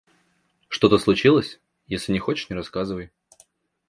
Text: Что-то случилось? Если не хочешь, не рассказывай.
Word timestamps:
Что-то 0.67 0.97
случилось? 0.97 1.59
Если 1.85 2.11
не 2.11 2.17
хочешь, 2.17 2.49
не 2.49 2.55
рассказывай. 2.55 3.11